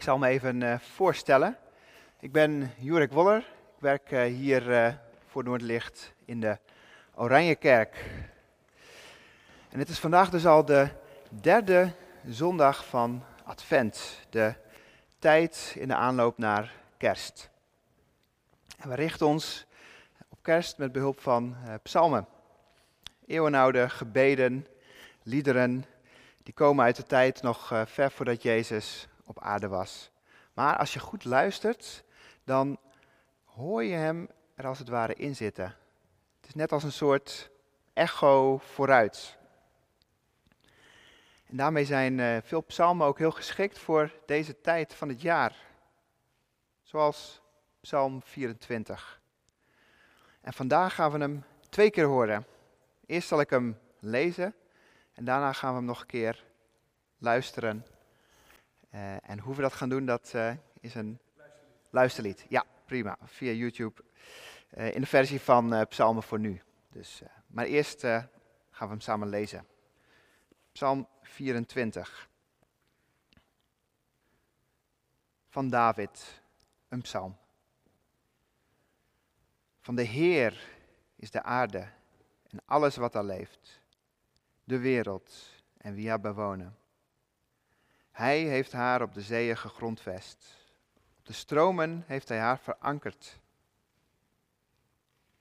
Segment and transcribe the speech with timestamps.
[0.00, 1.56] Ik zal me even uh, voorstellen.
[2.20, 3.38] Ik ben Jurek Woller.
[3.38, 4.92] Ik werk uh, hier uh,
[5.26, 6.58] voor Noordlicht in de
[7.14, 8.04] Oranjekerk.
[9.68, 10.88] En het is vandaag dus al de
[11.28, 11.92] derde
[12.26, 14.20] zondag van Advent.
[14.30, 14.54] De
[15.18, 17.50] tijd in de aanloop naar kerst.
[18.78, 19.66] En we richten ons
[20.28, 22.26] op kerst met behulp van psalmen.
[23.26, 24.66] Eeuwenoude gebeden,
[25.22, 25.84] liederen,
[26.42, 30.10] die komen uit de tijd nog ver voordat Jezus op aarde was.
[30.52, 32.04] Maar als je goed luistert,
[32.44, 32.78] dan
[33.44, 35.76] hoor je hem er als het ware in zitten.
[36.40, 37.50] Het is net als een soort
[37.92, 39.38] echo vooruit.
[41.46, 45.56] En daarmee zijn uh, veel psalmen ook heel geschikt voor deze tijd van het jaar.
[46.82, 47.40] Zoals
[47.80, 49.20] Psalm 24.
[50.40, 52.46] En vandaag gaan we hem twee keer horen.
[53.06, 54.54] Eerst zal ik hem lezen
[55.12, 56.44] en daarna gaan we hem nog een keer
[57.18, 57.86] luisteren
[59.22, 61.18] en hoe we dat gaan doen, dat uh, is een
[61.90, 62.46] luisterlied.
[62.48, 63.18] Ja, prima.
[63.24, 64.02] Via YouTube.
[64.74, 66.62] Uh, in de versie van Psalmen voor nu.
[66.88, 68.28] Dus, maar eerst gaan
[68.78, 69.66] we hem samen lezen.
[70.72, 72.28] Psalm 24.
[75.48, 76.42] Van David,
[76.88, 77.36] een psalm.
[79.80, 80.60] Van de Heer
[81.16, 81.88] is de aarde
[82.48, 83.80] en alles wat er leeft,
[84.64, 85.36] de wereld
[85.76, 86.76] en wie haar bewonen.
[88.10, 90.58] Hij heeft haar op de zeeën gegrondvest.
[91.18, 93.40] Op de stromen heeft hij haar verankerd.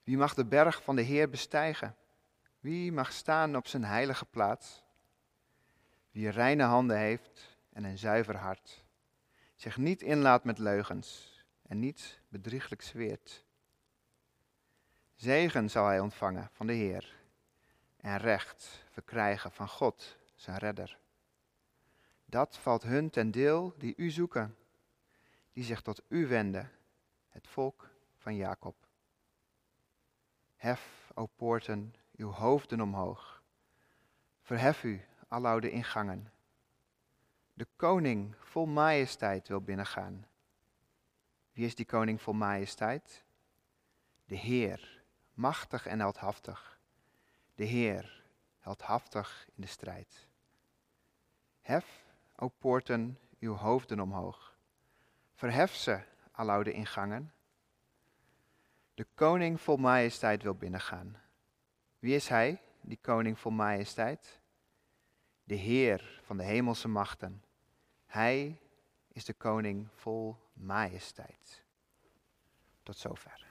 [0.03, 1.95] Wie mag de berg van de Heer bestijgen?
[2.59, 4.83] Wie mag staan op zijn heilige plaats?
[6.11, 8.83] Wie reine handen heeft en een zuiver hart,
[9.55, 13.43] zich niet inlaat met leugens en niet bedrieglijk zweert.
[15.15, 17.15] Zegen zal hij ontvangen van de Heer
[17.97, 20.99] en recht verkrijgen van God, zijn redder.
[22.29, 24.57] Dat valt hun ten deel die u zoeken,
[25.51, 26.71] die zich tot u wenden,
[27.29, 28.75] het volk van Jacob.
[30.55, 33.43] Hef, o poorten, uw hoofden omhoog.
[34.41, 36.31] Verhef u, aloude ingangen.
[37.53, 40.27] De koning vol majesteit wil binnengaan.
[41.51, 43.23] Wie is die koning vol majesteit?
[44.25, 45.03] De Heer,
[45.33, 46.79] machtig en heldhaftig.
[47.55, 48.23] De Heer,
[48.59, 50.27] heldhaftig in de strijd.
[51.61, 52.07] Hef,
[52.39, 54.57] o poorten, uw hoofden omhoog.
[55.33, 56.01] Verhef ze,
[56.31, 57.33] aloude ingangen.
[58.93, 61.17] De koning vol majesteit wil binnengaan.
[61.99, 64.39] Wie is hij, die koning vol majesteit?
[65.43, 67.43] De Heer van de hemelse machten.
[68.05, 68.61] Hij
[69.07, 71.63] is de koning vol majesteit.
[72.83, 73.47] Tot zover.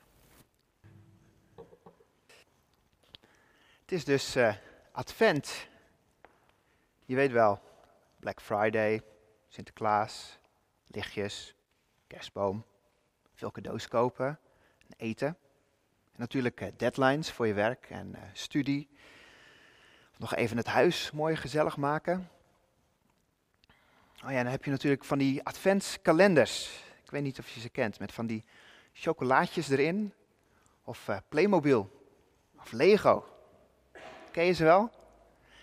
[3.81, 4.55] Het is dus uh,
[4.93, 5.69] advent.
[7.05, 7.68] Je weet wel,
[8.19, 9.03] Black Friday,
[9.49, 10.39] Sinterklaas,
[10.87, 11.55] lichtjes,
[12.06, 12.65] kerstboom,
[13.34, 14.39] veel cadeaus kopen
[14.79, 15.29] en eten.
[16.12, 18.89] En natuurlijk uh, deadlines voor je werk en uh, studie.
[20.17, 22.29] Nog even het huis mooi gezellig maken.
[24.25, 26.83] Oh ja, dan heb je natuurlijk van die adventskalenders.
[27.05, 28.45] Ik weet niet of je ze kent, met van die
[28.93, 30.15] chocolaatjes erin.
[30.85, 32.11] Of uh, Playmobil.
[32.59, 33.25] Of Lego.
[34.31, 34.91] Ken je ze wel?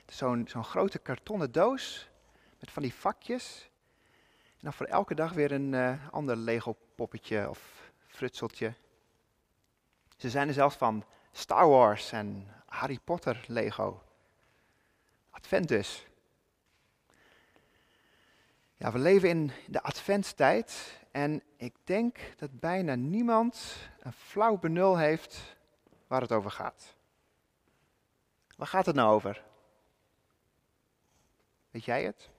[0.07, 2.09] Zo'n zo'n grote kartonnen doos
[2.71, 3.69] van die vakjes.
[4.51, 8.73] En dan voor elke dag weer een uh, ander Lego poppetje of frutseltje.
[10.17, 14.01] Ze zijn er zelfs van Star Wars en Harry Potter Lego.
[15.29, 16.07] Advent dus.
[18.75, 24.97] Ja, we leven in de adventstijd en ik denk dat bijna niemand een flauw benul
[24.97, 25.55] heeft
[26.07, 26.95] waar het over gaat.
[28.55, 29.43] Waar gaat het nou over?
[31.71, 32.29] Weet jij het?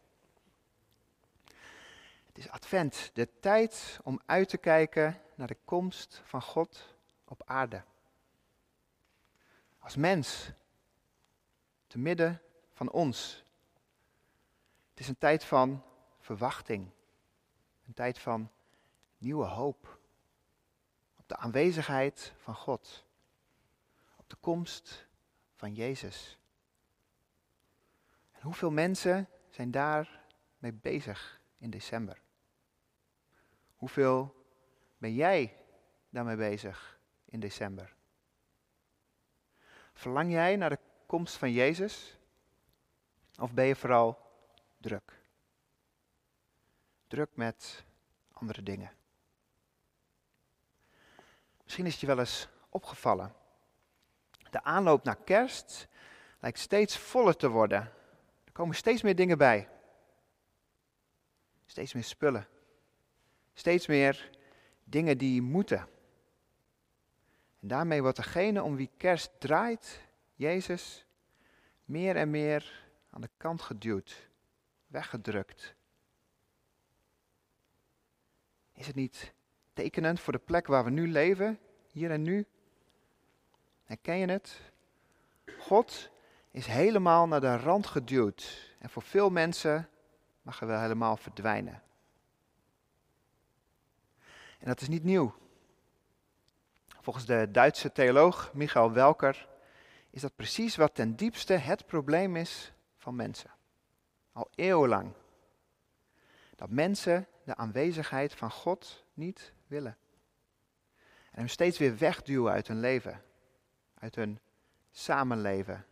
[2.37, 7.43] Het is advent, de tijd om uit te kijken naar de komst van God op
[7.45, 7.83] aarde.
[9.79, 10.51] Als mens,
[11.87, 12.43] te midden
[12.73, 13.45] van ons.
[14.91, 15.83] Het is een tijd van
[16.19, 16.91] verwachting,
[17.87, 18.51] een tijd van
[19.19, 19.99] nieuwe hoop.
[21.17, 23.05] Op de aanwezigheid van God,
[24.17, 25.07] op de komst
[25.55, 26.39] van Jezus.
[28.33, 32.25] En hoeveel mensen zijn daarmee bezig in december?
[33.77, 34.35] Hoeveel
[34.99, 35.57] ben jij
[36.09, 37.95] daarmee bezig in december?
[39.93, 42.19] Verlang jij naar de komst van Jezus?
[43.39, 44.19] Of ben je vooral
[44.79, 45.13] druk?
[47.07, 47.85] Druk met
[48.33, 48.91] andere dingen.
[51.63, 53.35] Misschien is het je wel eens opgevallen.
[54.51, 55.89] De aanloop naar kerst
[56.39, 57.93] lijkt steeds voller te worden.
[58.45, 59.69] Er komen steeds meer dingen bij.
[61.67, 62.49] Steeds meer spullen
[63.59, 64.31] Steeds meer
[64.85, 65.89] dingen die moeten.
[67.61, 70.01] En daarmee wordt degene om wie kerst draait,
[70.35, 71.07] Jezus,
[71.85, 74.29] meer en meer aan de kant geduwd,
[74.87, 75.75] weggedrukt.
[78.73, 79.33] Is het niet
[79.73, 81.59] tekenend voor de plek waar we nu leven,
[81.93, 82.47] hier en nu?
[83.85, 84.61] Herken je het?
[85.59, 86.11] God
[86.51, 88.75] is helemaal naar de rand geduwd.
[88.79, 89.89] En voor veel mensen
[90.43, 91.85] mag hij wel helemaal verdwijnen.
[94.59, 95.35] En dat is niet nieuw.
[97.01, 99.49] Volgens de Duitse theoloog Michael Welker
[100.11, 103.51] is dat precies wat ten diepste het probleem is van mensen.
[104.33, 105.13] Al eeuwenlang.
[106.57, 109.97] Dat mensen de aanwezigheid van God niet willen.
[111.31, 113.23] En hem steeds weer wegduwen uit hun leven,
[113.99, 114.41] uit hun
[114.91, 115.87] samenleven.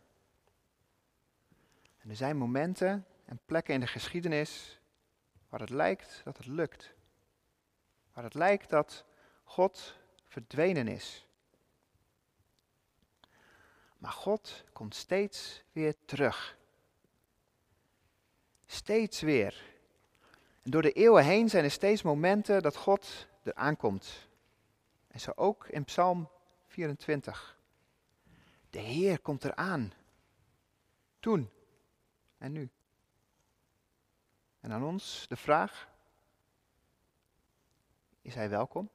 [1.97, 4.79] En er zijn momenten en plekken in de geschiedenis
[5.49, 6.94] waar het lijkt dat het lukt.
[8.15, 9.05] Waar het lijkt dat
[9.43, 9.95] God
[10.27, 11.27] verdwenen is.
[13.97, 16.57] Maar God komt steeds weer terug.
[18.65, 19.63] Steeds weer.
[20.61, 24.27] En door de eeuwen heen zijn er steeds momenten dat God er aankomt.
[25.07, 26.29] En zo ook in Psalm
[26.67, 27.59] 24.
[28.69, 29.93] De Heer komt eraan.
[31.19, 31.49] Toen
[32.37, 32.69] en nu.
[34.59, 35.93] En aan ons de vraag:
[38.25, 38.89] is Hij welkom?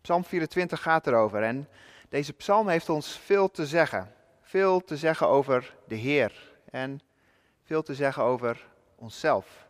[0.00, 1.68] Psalm 24 gaat erover en
[2.08, 4.14] deze psalm heeft ons veel te zeggen.
[4.40, 7.00] Veel te zeggen over de Heer en
[7.62, 9.66] veel te zeggen over onszelf.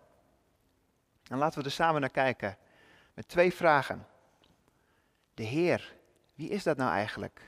[1.29, 2.57] En laten we er samen naar kijken
[3.15, 4.07] met twee vragen.
[5.35, 5.95] De Heer,
[6.35, 7.41] wie is dat nou eigenlijk?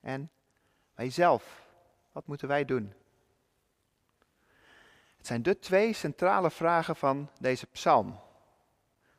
[0.00, 0.30] En
[0.94, 1.62] wij zelf,
[2.12, 2.94] wat moeten wij doen?
[5.16, 8.22] Het zijn de twee centrale vragen van deze psalm.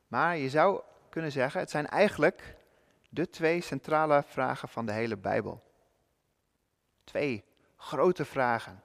[0.06, 2.56] Maar je zou kunnen zeggen, het zijn eigenlijk
[3.08, 5.62] de twee centrale vragen van de hele Bijbel.
[7.04, 7.44] Twee
[7.76, 8.82] grote vragen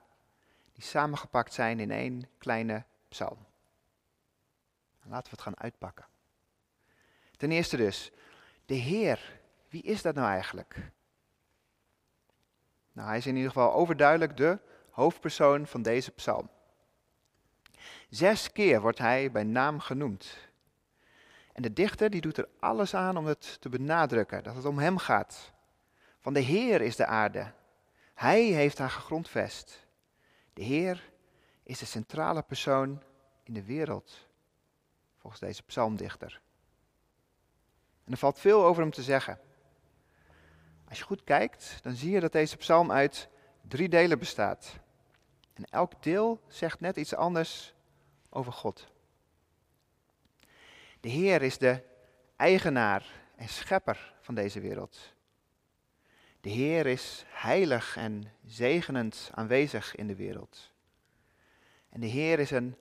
[0.73, 3.45] die samengepakt zijn in één kleine psalm.
[5.03, 6.06] Laten we het gaan uitpakken.
[7.38, 8.12] Ten eerste dus,
[8.65, 9.39] de Heer,
[9.69, 10.91] wie is dat nou eigenlijk?
[12.91, 14.59] Nou, hij is in ieder geval overduidelijk de
[14.89, 16.50] hoofdpersoon van deze psalm.
[18.09, 20.38] Zes keer wordt hij bij naam genoemd.
[21.53, 24.80] En de dichter die doet er alles aan om het te benadrukken, dat het om
[24.80, 25.51] hem gaat.
[26.19, 27.51] Van de Heer is de aarde.
[28.13, 29.88] Hij heeft haar gegrondvest.
[30.53, 31.12] De Heer
[31.63, 33.03] is de centrale persoon
[33.44, 34.27] in de wereld,
[35.18, 36.42] volgens deze psalmdichter.
[38.04, 39.39] En er valt veel over hem te zeggen.
[40.89, 43.30] Als je goed kijkt, dan zie je dat deze psalm uit
[43.62, 44.80] drie delen bestaat.
[45.54, 47.74] En elk deel zegt net iets anders
[48.30, 48.91] over God.
[51.01, 51.83] De Heer is de
[52.36, 53.06] eigenaar
[53.36, 55.13] en schepper van deze wereld.
[56.42, 60.71] De Heer is heilig en zegenend aanwezig in de wereld.
[61.89, 62.75] En de Heer is een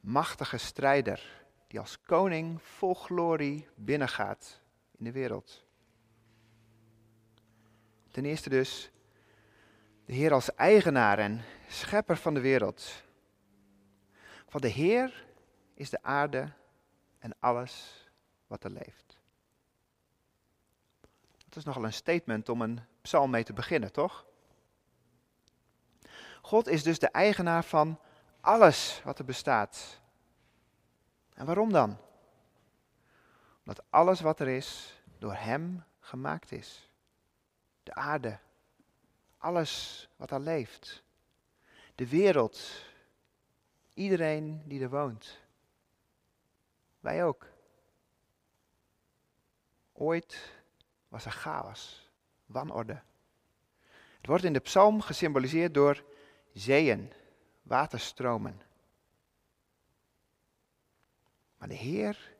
[0.00, 4.60] machtige strijder die als koning vol glorie binnengaat
[4.98, 5.64] in de wereld.
[8.10, 8.90] Ten eerste dus
[10.04, 13.02] de Heer als eigenaar en schepper van de wereld.
[14.48, 15.26] Van de Heer
[15.74, 16.52] is de aarde
[17.24, 18.04] en alles
[18.46, 19.18] wat er leeft.
[21.44, 24.26] Dat is nogal een statement om een psalm mee te beginnen, toch?
[26.42, 27.98] God is dus de eigenaar van
[28.40, 30.00] alles wat er bestaat.
[31.34, 31.98] En waarom dan?
[33.58, 36.90] Omdat alles wat er is door Hem gemaakt is.
[37.82, 38.38] De aarde,
[39.38, 41.02] alles wat er leeft,
[41.94, 42.84] de wereld,
[43.94, 45.42] iedereen die er woont.
[47.04, 47.46] Wij ook.
[49.92, 50.52] Ooit
[51.08, 52.10] was er chaos,
[52.46, 53.02] wanorde.
[54.16, 56.04] Het wordt in de psalm gesymboliseerd door
[56.52, 57.12] zeeën,
[57.62, 58.62] waterstromen.
[61.56, 62.34] Maar de Heer,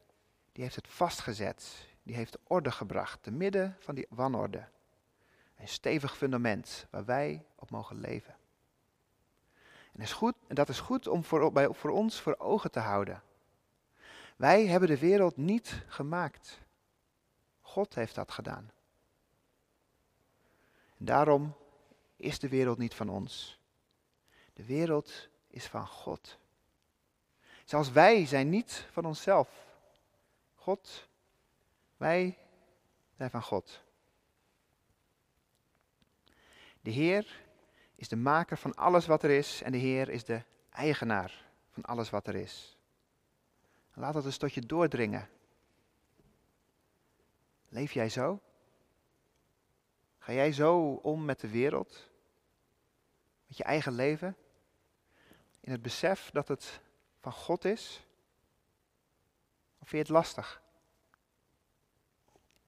[0.52, 4.68] die heeft het vastgezet, die heeft orde gebracht, te midden van die wanorde.
[5.56, 8.36] Een stevig fundament waar wij op mogen leven.
[9.54, 12.80] En dat is goed, dat is goed om voor, bij, voor ons voor ogen te
[12.80, 13.22] houden.
[14.36, 16.60] Wij hebben de wereld niet gemaakt.
[17.60, 18.72] God heeft dat gedaan.
[20.98, 21.56] En daarom
[22.16, 23.58] is de wereld niet van ons.
[24.52, 26.38] De wereld is van God.
[27.64, 29.48] Zelfs wij zijn niet van onszelf.
[30.54, 31.08] God,
[31.96, 32.38] wij
[33.16, 33.82] zijn van God.
[36.80, 37.42] De Heer
[37.94, 41.82] is de maker van alles wat er is en de Heer is de eigenaar van
[41.82, 42.73] alles wat er is.
[43.94, 45.28] Laat dat eens tot je doordringen.
[47.68, 48.42] Leef jij zo?
[50.18, 52.10] Ga jij zo om met de wereld?
[53.46, 54.36] Met je eigen leven?
[55.60, 56.80] In het besef dat het
[57.20, 58.06] van God is?
[59.78, 60.62] Of vind je het lastig?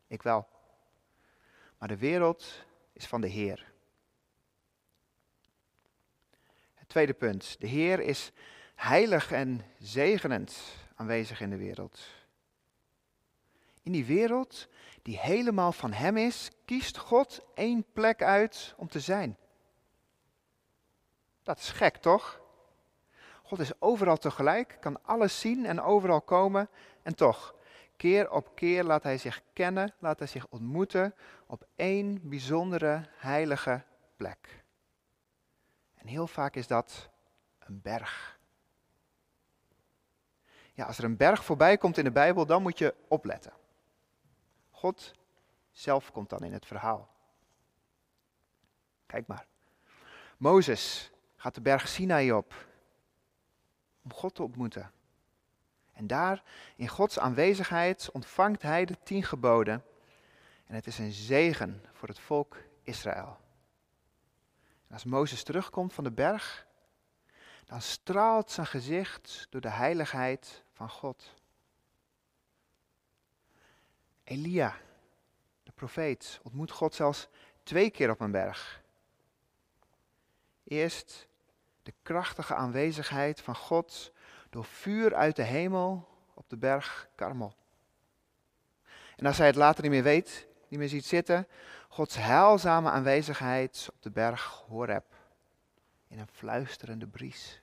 [0.06, 0.48] Ik wel.
[1.78, 3.72] Maar de wereld is van de Heer.
[6.74, 7.60] Het tweede punt.
[7.60, 8.32] De Heer is
[8.76, 10.62] heilig en zegenend
[10.94, 12.06] aanwezig in de wereld.
[13.82, 14.68] In die wereld
[15.02, 19.36] die helemaal van Hem is, kiest God één plek uit om te zijn.
[21.42, 22.40] Dat is gek, toch?
[23.42, 26.68] God is overal tegelijk, kan alles zien en overal komen.
[27.02, 27.54] En toch,
[27.96, 31.14] keer op keer laat Hij zich kennen, laat Hij zich ontmoeten
[31.46, 33.84] op één bijzondere heilige
[34.16, 34.64] plek.
[35.94, 37.08] En heel vaak is dat
[37.58, 38.35] een berg.
[40.76, 43.52] Ja, als er een berg voorbij komt in de Bijbel, dan moet je opletten.
[44.70, 45.12] God
[45.70, 47.08] zelf komt dan in het verhaal.
[49.06, 49.46] Kijk maar.
[50.36, 52.54] Mozes gaat de berg Sinai op
[54.02, 54.92] om God te ontmoeten.
[55.92, 56.42] En daar,
[56.76, 59.84] in Gods aanwezigheid, ontvangt hij de tien geboden.
[60.66, 63.38] En het is een zegen voor het volk Israël.
[64.86, 66.66] En als Mozes terugkomt van de berg,
[67.64, 71.34] dan straalt zijn gezicht door de heiligheid van God.
[74.24, 74.76] Elia,
[75.62, 77.28] de profeet, ontmoet God zelfs
[77.62, 78.82] twee keer op een berg.
[80.64, 81.28] Eerst
[81.82, 84.12] de krachtige aanwezigheid van God
[84.50, 87.54] door vuur uit de hemel op de berg Karmel.
[89.16, 91.48] En als hij het later niet meer weet, niet meer ziet zitten,
[91.88, 95.14] Gods heilzame aanwezigheid op de berg Horeb
[96.08, 97.60] in een fluisterende bries.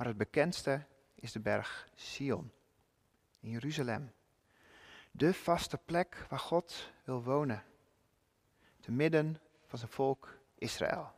[0.00, 2.52] Maar het bekendste is de berg Sion
[3.40, 4.12] in Jeruzalem.
[5.10, 7.64] De vaste plek waar God wil wonen,
[8.80, 11.12] te midden van zijn volk Israël.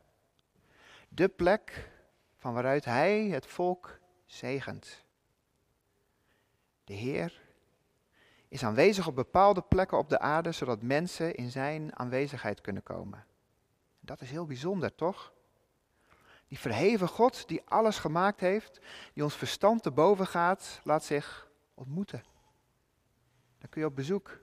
[1.09, 1.89] De plek
[2.37, 5.03] van waaruit Hij het volk zegent.
[6.83, 7.41] De Heer
[8.47, 13.25] is aanwezig op bepaalde plekken op de aarde, zodat mensen in Zijn aanwezigheid kunnen komen.
[13.99, 15.33] Dat is heel bijzonder, toch?
[16.53, 18.79] Die verheven God die alles gemaakt heeft,
[19.13, 22.23] die ons verstand te boven gaat, laat zich ontmoeten.
[23.59, 24.39] Dan kun je op bezoek.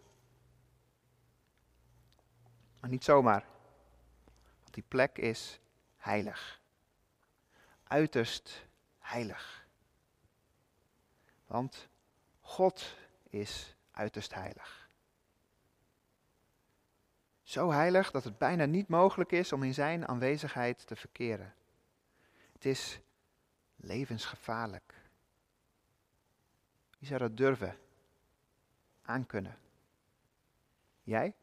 [2.81, 3.45] Maar niet zomaar.
[4.61, 5.61] Want die plek is
[5.97, 6.61] heilig.
[7.85, 8.67] Uiterst
[8.99, 9.67] heilig.
[11.47, 11.89] Want
[12.41, 12.97] God
[13.29, 14.89] is uiterst heilig.
[17.43, 21.55] Zo heilig dat het bijna niet mogelijk is om in zijn aanwezigheid te verkeren.
[22.61, 23.01] Het is
[23.77, 24.95] levensgevaarlijk.
[26.99, 27.79] Wie zou dat durven?
[29.03, 29.59] Aankunnen?
[31.03, 31.35] Jij?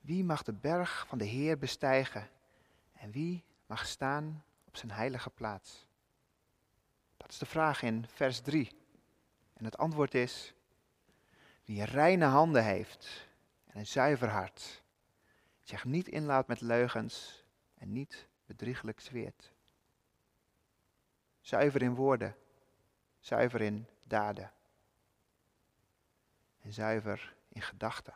[0.00, 2.28] Wie mag de berg van de Heer bestijgen
[2.92, 5.86] en wie mag staan op zijn heilige plaats?
[7.16, 8.70] Dat is de vraag in vers 3.
[9.52, 10.54] En het antwoord is,
[11.64, 13.28] wie reine handen heeft
[13.66, 14.82] en een zuiver hart,
[15.62, 17.40] zich niet inlaat met leugens
[17.82, 19.52] en niet bedrieglijk zweert.
[21.40, 22.36] Zuiver in woorden,
[23.20, 24.52] zuiver in daden
[26.60, 28.14] en zuiver in gedachten.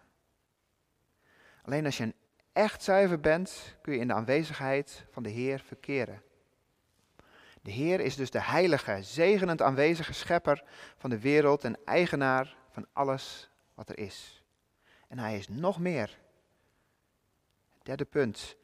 [1.62, 2.14] Alleen als je
[2.52, 6.22] echt zuiver bent, kun je in de aanwezigheid van de Heer verkeren.
[7.62, 10.64] De Heer is dus de heilige, zegenend aanwezige schepper
[10.96, 14.44] van de wereld en eigenaar van alles wat er is.
[15.08, 16.18] En hij is nog meer.
[17.82, 18.56] derde punt.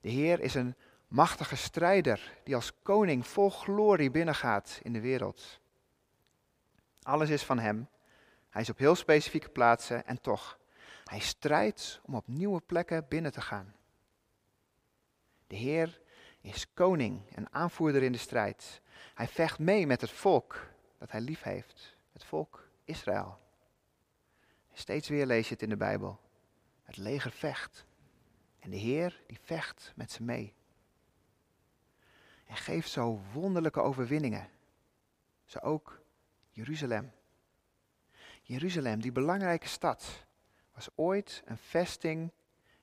[0.00, 0.74] De Heer is een
[1.08, 5.60] machtige strijder die als koning vol glorie binnengaat in de wereld.
[7.02, 7.88] Alles is van hem.
[8.48, 10.58] Hij is op heel specifieke plaatsen en toch,
[11.04, 13.74] hij strijdt om op nieuwe plekken binnen te gaan.
[15.46, 16.00] De Heer
[16.40, 18.80] is koning en aanvoerder in de strijd.
[19.14, 20.66] Hij vecht mee met het volk
[20.98, 23.38] dat hij lief heeft, het volk Israël.
[24.72, 26.20] steeds weer lees je het in de Bijbel.
[26.82, 27.86] Het leger vecht
[28.60, 30.54] en de Heer die vecht met ze mee.
[32.44, 34.50] En geeft zo wonderlijke overwinningen.
[35.44, 36.00] Zo ook
[36.50, 37.12] Jeruzalem.
[38.42, 40.26] Jeruzalem, die belangrijke stad,
[40.72, 42.32] was ooit een vesting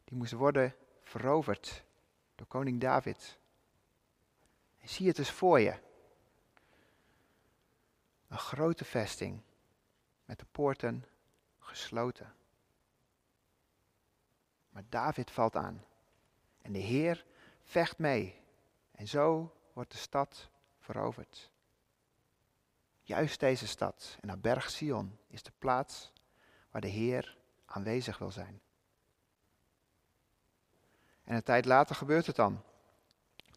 [0.03, 1.83] die moest worden veroverd
[2.35, 3.39] door koning David.
[4.79, 5.79] En zie het eens voor je.
[8.27, 9.41] Een grote vesting
[10.25, 11.05] met de poorten
[11.59, 12.36] gesloten.
[14.77, 15.83] Maar David valt aan
[16.61, 17.25] en de Heer
[17.63, 18.41] vecht mee.
[18.91, 21.51] En zo wordt de stad veroverd.
[23.01, 26.11] Juist deze stad en naar berg Sion is de plaats
[26.71, 28.61] waar de Heer aanwezig wil zijn.
[31.23, 32.63] En een tijd later gebeurt het dan.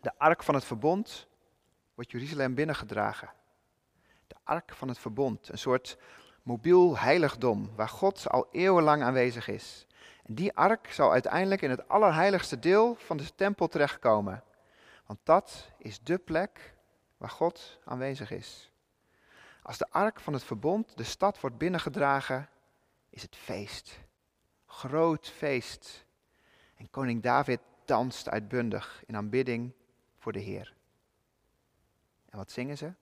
[0.01, 1.27] De ark van het verbond
[1.95, 3.33] wordt Jeruzalem binnengedragen.
[4.27, 5.99] De ark van het verbond, een soort
[6.43, 9.87] mobiel heiligdom waar God al eeuwenlang aanwezig is.
[10.33, 14.45] Die ark zal uiteindelijk in het allerheiligste deel van de tempel terechtkomen.
[15.07, 16.75] Want dat is de plek
[17.17, 18.71] waar God aanwezig is.
[19.63, 22.49] Als de ark van het verbond de stad wordt binnengedragen,
[23.09, 23.99] is het feest.
[24.67, 26.05] Groot feest.
[26.77, 29.73] En koning David danst uitbundig in aanbidding
[30.19, 30.75] voor de Heer.
[32.29, 32.93] En wat zingen ze?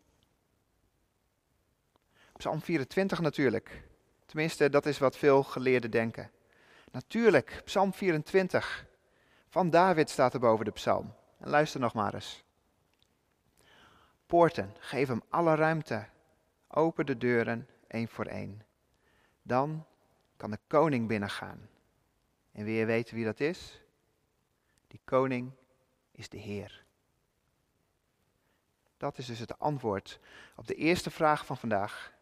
[2.36, 3.82] Psalm 24 natuurlijk.
[4.26, 6.30] Tenminste, dat is wat veel geleerden denken.
[6.90, 8.86] Natuurlijk, Psalm 24.
[9.48, 11.14] Van David staat er boven de psalm.
[11.38, 12.44] En luister nog maar eens.
[14.26, 16.06] Poorten, geef hem alle ruimte.
[16.68, 18.62] Open de deuren, één voor één.
[19.42, 19.86] Dan
[20.36, 21.68] kan de koning binnengaan.
[22.52, 23.82] En wil je weten wie dat is?
[24.86, 25.52] Die koning
[26.10, 26.84] is de Heer.
[28.96, 30.20] Dat is dus het antwoord
[30.56, 32.12] op de eerste vraag van vandaag.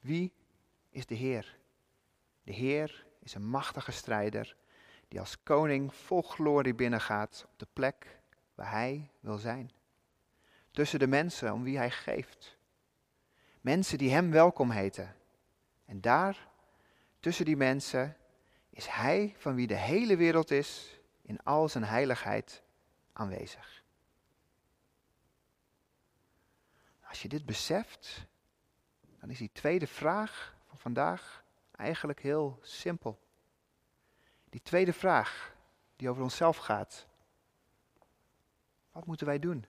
[0.00, 0.32] Wie
[0.90, 1.58] is de Heer?
[2.42, 4.56] De Heer is een machtige strijder
[5.08, 8.20] die als koning vol glorie binnengaat op de plek
[8.54, 9.70] waar hij wil zijn.
[10.70, 12.56] Tussen de mensen om wie hij geeft.
[13.60, 15.16] Mensen die hem welkom heten.
[15.84, 16.48] En daar,
[17.20, 18.16] tussen die mensen,
[18.70, 22.62] is hij van wie de hele wereld is in al zijn heiligheid
[23.12, 23.82] aanwezig.
[27.08, 28.26] Als je dit beseft,
[29.20, 31.46] dan is die tweede vraag van vandaag
[31.78, 33.18] eigenlijk heel simpel.
[34.50, 35.54] Die tweede vraag
[35.96, 37.06] die over onszelf gaat.
[38.92, 39.66] Wat moeten wij doen?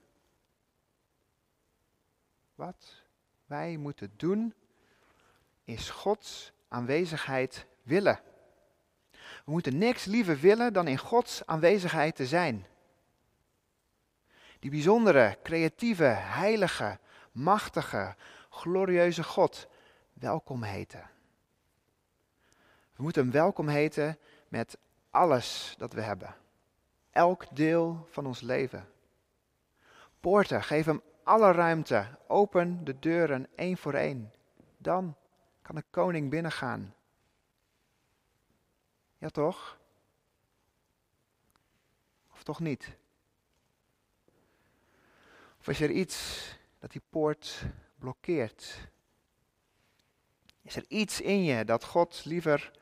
[2.55, 3.03] Wat
[3.45, 4.53] wij moeten doen
[5.63, 8.19] is Gods aanwezigheid willen.
[9.45, 12.65] We moeten niks liever willen dan in Gods aanwezigheid te zijn.
[14.59, 16.99] Die bijzondere, creatieve, heilige,
[17.31, 18.15] machtige,
[18.49, 19.67] glorieuze God
[20.13, 21.09] welkom heten.
[22.99, 24.77] We moeten hem welkom heten met
[25.09, 26.35] alles dat we hebben.
[27.11, 28.87] Elk deel van ons leven.
[30.19, 32.07] Poorten, geef hem alle ruimte.
[32.27, 34.31] Open de deuren één voor één.
[34.77, 35.15] Dan
[35.61, 36.95] kan de koning binnengaan.
[39.17, 39.79] Ja toch?
[42.31, 42.97] Of toch niet?
[45.59, 46.47] Of is er iets
[46.79, 47.63] dat die poort
[47.95, 48.89] blokkeert?
[50.61, 52.77] Is er iets in je dat God liever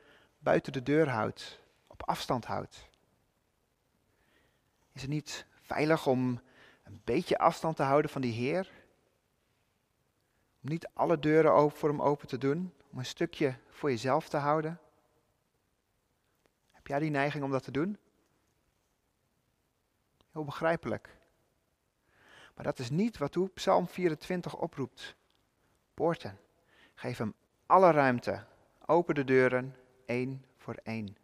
[0.48, 2.88] buiten de deur houdt, op afstand houdt?
[4.92, 6.40] Is het niet veilig om
[6.82, 8.70] een beetje afstand te houden van die Heer?
[10.62, 14.28] Om niet alle deuren open voor hem open te doen, om een stukje voor jezelf
[14.28, 14.80] te houden?
[16.70, 17.98] Heb jij die neiging om dat te doen?
[20.32, 21.16] Heel begrijpelijk.
[22.54, 25.16] Maar dat is niet wat Psalm 24 oproept.
[25.94, 26.38] Poorten,
[26.94, 27.34] geef hem
[27.66, 28.44] alle ruimte.
[28.86, 29.76] Open de deuren,
[30.08, 31.16] één voor één.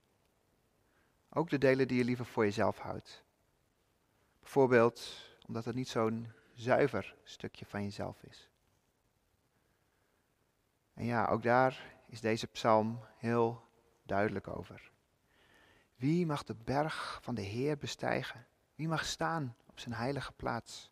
[1.29, 3.25] Ook de delen die je liever voor jezelf houdt.
[4.41, 8.49] Bijvoorbeeld omdat het niet zo'n zuiver stukje van jezelf is.
[10.95, 13.69] En ja, ook daar is deze psalm heel
[14.03, 14.93] duidelijk over.
[15.97, 18.47] Wie mag de berg van de Heer bestijgen?
[18.75, 20.91] Wie mag staan op zijn heilige plaats?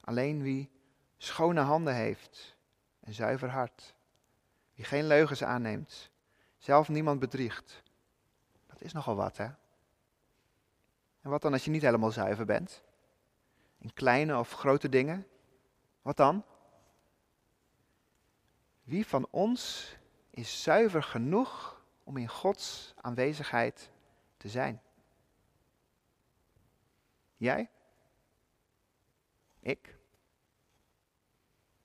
[0.00, 0.70] Alleen wie
[1.16, 2.56] schone handen heeft,
[3.00, 3.94] een zuiver hart,
[4.74, 6.10] wie geen leugens aanneemt,
[6.58, 7.82] zelf niemand bedriegt.
[8.66, 9.48] Dat is nogal wat, hè?
[11.20, 12.82] En wat dan als je niet helemaal zuiver bent?
[13.78, 15.26] In kleine of grote dingen?
[16.02, 16.44] Wat dan?
[18.82, 19.92] Wie van ons
[20.30, 23.90] is zuiver genoeg om in Gods aanwezigheid
[24.36, 24.82] te zijn?
[27.36, 27.70] Jij?
[29.60, 29.96] Ik?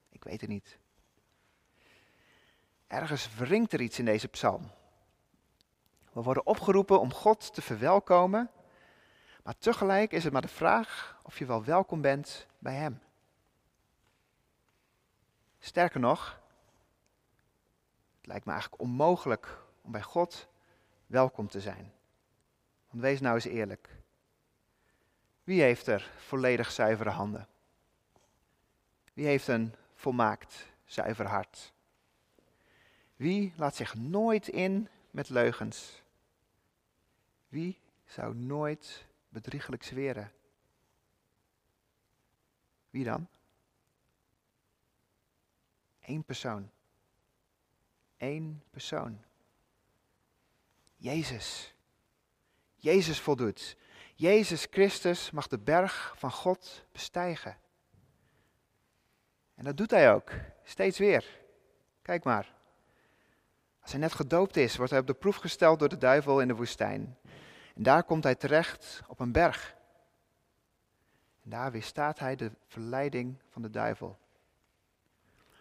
[0.09, 0.77] Ik weet het niet.
[2.93, 4.71] Ergens wringt er iets in deze psalm.
[6.11, 8.51] We worden opgeroepen om God te verwelkomen,
[9.43, 13.01] maar tegelijk is het maar de vraag of je wel welkom bent bij Hem.
[15.59, 16.39] Sterker nog,
[18.17, 20.47] het lijkt me eigenlijk onmogelijk om bij God
[21.05, 21.93] welkom te zijn.
[22.89, 23.89] Want wees nou eens eerlijk.
[25.43, 27.47] Wie heeft er volledig zuivere handen?
[29.13, 31.72] Wie heeft een volmaakt zuiver hart?
[33.15, 36.01] Wie laat zich nooit in met leugens?
[37.47, 40.31] Wie zou nooit bedriegelijk zweren?
[42.89, 43.27] Wie dan?
[46.01, 46.69] Eén persoon.
[48.17, 49.21] Eén persoon.
[50.95, 51.73] Jezus.
[52.75, 53.77] Jezus voldoet.
[54.15, 57.57] Jezus Christus mag de berg van God bestijgen.
[59.55, 60.31] En dat doet hij ook,
[60.63, 61.39] steeds weer.
[62.01, 62.52] Kijk maar.
[63.83, 66.47] Als hij net gedoopt is, wordt hij op de proef gesteld door de duivel in
[66.47, 67.17] de woestijn.
[67.75, 69.75] En daar komt hij terecht op een berg.
[71.43, 74.17] En daar weerstaat hij de verleiding van de duivel.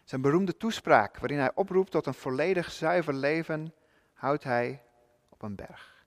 [0.04, 3.74] Zijn beroemde toespraak, waarin hij oproept tot een volledig zuiver leven,
[4.12, 4.82] houdt hij
[5.28, 6.06] op een berg.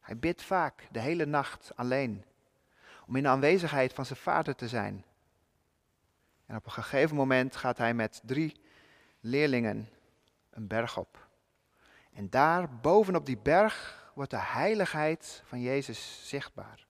[0.00, 2.24] Hij bidt vaak de hele nacht alleen,
[3.06, 5.04] om in de aanwezigheid van zijn vader te zijn.
[6.46, 8.60] En op een gegeven moment gaat hij met drie
[9.20, 9.88] leerlingen
[10.52, 11.28] een berg op.
[12.12, 16.86] En daar, bovenop die berg, wordt de heiligheid van Jezus zichtbaar.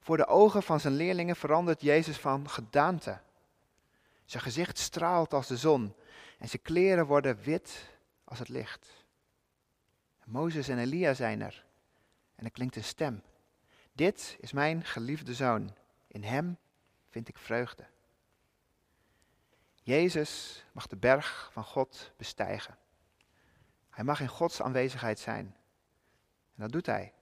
[0.00, 3.20] Voor de ogen van zijn leerlingen verandert Jezus van gedaante.
[4.24, 5.94] Zijn gezicht straalt als de zon
[6.38, 9.06] en zijn kleren worden wit als het licht.
[10.24, 11.64] Mozes en Elia zijn er
[12.34, 13.22] en er klinkt een stem.
[13.92, 15.74] Dit is mijn geliefde zoon,
[16.06, 16.58] in hem
[17.08, 17.86] vind ik vreugde.
[19.88, 22.78] Jezus mag de berg van God bestijgen.
[23.90, 25.46] Hij mag in Gods aanwezigheid zijn.
[26.54, 27.14] En dat doet hij.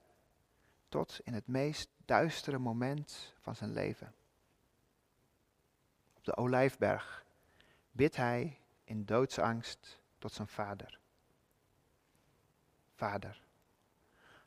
[0.89, 4.13] Tot in het meest duistere moment van zijn leven.
[6.13, 7.25] Op de olijfberg
[7.91, 10.99] bidt hij in doodsangst tot zijn vader.
[12.95, 13.43] Vader,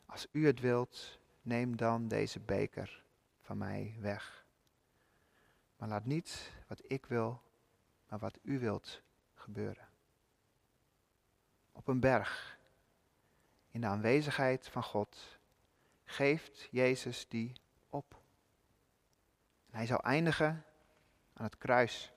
[0.05, 3.03] als u het wilt, neem dan deze beker
[3.39, 4.45] van mij weg.
[5.77, 7.41] Maar laat niet wat ik wil,
[8.11, 9.01] maar wat u wilt
[9.33, 9.89] gebeuren.
[11.71, 12.59] Op een berg,
[13.69, 15.39] in de aanwezigheid van God,
[16.03, 17.53] geeft Jezus die
[17.89, 18.21] op.
[19.69, 20.65] Hij zou eindigen
[21.33, 22.13] aan het kruis.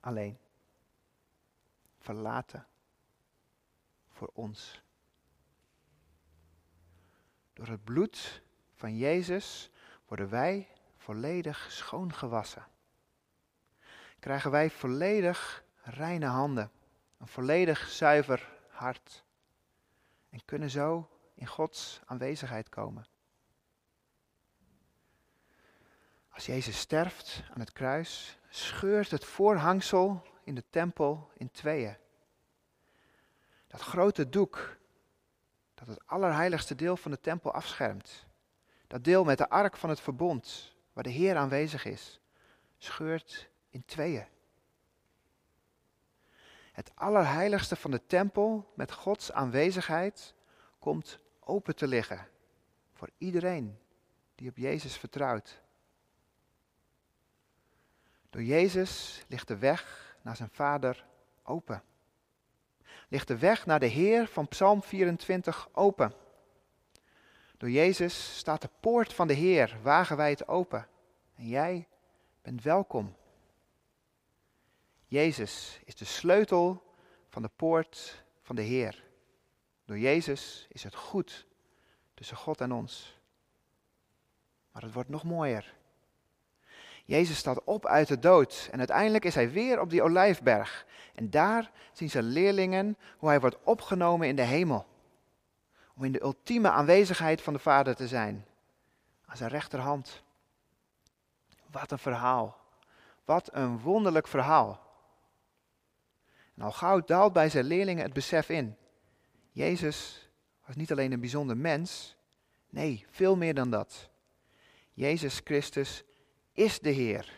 [0.00, 0.38] Alleen.
[1.98, 2.66] Verlaten.
[4.08, 4.82] Voor ons.
[7.52, 8.42] Door het bloed
[8.74, 9.70] van Jezus
[10.06, 12.66] worden wij volledig schoongewassen.
[14.18, 16.70] Krijgen wij volledig reine handen,
[17.18, 19.24] een volledig zuiver hart.
[20.30, 23.06] En kunnen zo in Gods aanwezigheid komen.
[26.28, 31.96] Als Jezus sterft aan het kruis, scheurt het voorhangsel in de tempel in tweeën.
[33.66, 34.76] Dat grote doek
[35.74, 38.26] dat het allerheiligste deel van de tempel afschermt.
[38.86, 42.20] Dat deel met de ark van het verbond, waar de Heer aanwezig is,
[42.78, 44.26] scheurt in tweeën.
[46.72, 50.34] Het allerheiligste van de tempel met Gods aanwezigheid
[50.78, 52.28] komt open te liggen
[52.92, 53.78] voor iedereen
[54.34, 55.62] die op Jezus vertrouwt.
[58.30, 61.06] Door Jezus ligt de weg naar zijn Vader
[61.42, 61.82] open
[63.08, 66.12] ligt de weg naar de Heer van Psalm 24 open.
[67.56, 70.86] Door Jezus staat de poort van de Heer wagenwijd open.
[71.34, 71.86] En jij
[72.42, 73.14] bent welkom.
[75.08, 76.82] Jezus is de sleutel
[77.28, 79.04] van de poort van de Heer.
[79.84, 81.46] Door Jezus is het goed
[82.14, 83.20] tussen God en ons.
[84.72, 85.76] Maar het wordt nog mooier.
[87.04, 90.86] Jezus staat op uit de dood en uiteindelijk is hij weer op die olijfberg.
[91.14, 94.86] En daar zien zijn leerlingen hoe hij wordt opgenomen in de hemel.
[95.94, 98.46] Om in de ultieme aanwezigheid van de Vader te zijn.
[99.26, 100.22] Aan zijn rechterhand.
[101.70, 102.56] Wat een verhaal.
[103.24, 104.87] Wat een wonderlijk verhaal.
[106.60, 108.76] Al gauw daalt bij zijn leerlingen het besef in.
[109.50, 110.28] Jezus
[110.66, 112.16] was niet alleen een bijzonder mens.
[112.70, 114.10] Nee, veel meer dan dat.
[114.92, 116.04] Jezus Christus
[116.52, 117.32] is de Heer.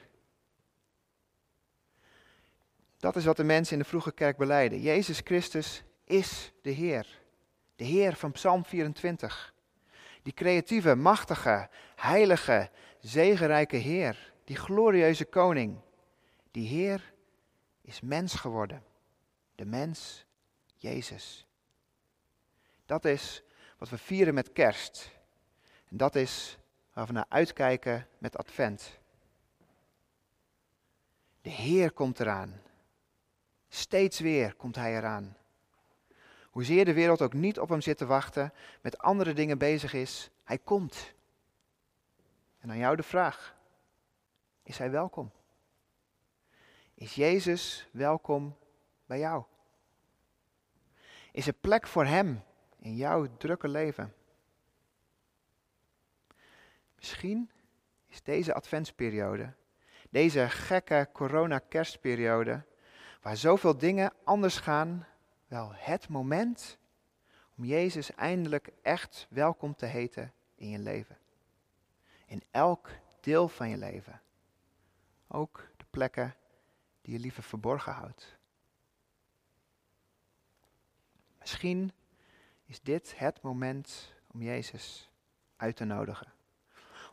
[2.98, 4.80] Dat is wat de mensen in de vroege kerk beleiden.
[4.80, 7.06] Jezus Christus is de Heer.
[7.76, 9.54] De Heer van Psalm 24.
[10.22, 14.32] Die creatieve, machtige, heilige, zegenrijke Heer.
[14.44, 15.80] Die glorieuze koning.
[16.50, 17.12] Die Heer
[17.82, 18.82] is mens geworden.
[19.60, 20.24] De mens,
[20.76, 21.46] Jezus.
[22.86, 23.42] Dat is
[23.78, 25.10] wat we vieren met kerst.
[25.88, 26.58] En dat is
[26.92, 28.98] waar we naar uitkijken met advent.
[31.42, 32.62] De Heer komt eraan.
[33.68, 35.36] Steeds weer komt Hij eraan.
[36.50, 40.30] Hoezeer de wereld ook niet op Hem zit te wachten, met andere dingen bezig is,
[40.44, 41.14] Hij komt.
[42.58, 43.56] En aan jou de vraag,
[44.62, 45.30] is Hij welkom?
[46.94, 48.58] Is Jezus welkom
[49.10, 49.44] bij jou?
[51.32, 52.42] Is er plek voor Hem
[52.78, 54.14] in jouw drukke leven?
[56.94, 57.50] Misschien
[58.06, 59.52] is deze adventsperiode
[60.10, 62.64] deze gekke corona-kerstperiode
[63.20, 65.06] Waar zoveel dingen anders gaan,
[65.46, 66.78] wel het moment
[67.56, 71.18] om Jezus eindelijk echt welkom te heten in je leven.
[72.26, 74.22] In elk deel van je leven.
[75.28, 76.36] Ook de plekken
[77.02, 78.38] die je liever verborgen houdt.
[81.40, 81.92] Misschien
[82.64, 85.10] is dit het moment om Jezus
[85.56, 86.32] uit te nodigen.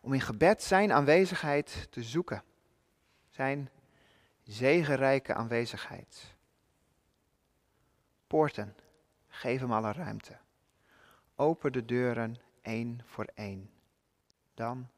[0.01, 2.43] Om in gebed zijn aanwezigheid te zoeken.
[3.29, 3.69] Zijn
[4.43, 6.35] zegenrijke aanwezigheid.
[8.27, 8.75] Poorten,
[9.27, 10.37] geef hem alle ruimte.
[11.35, 13.69] Open de deuren één voor één.
[14.53, 14.89] Dan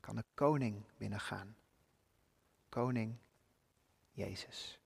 [0.00, 1.56] kan de koning binnengaan.
[2.68, 3.16] Koning
[4.10, 4.80] Jezus.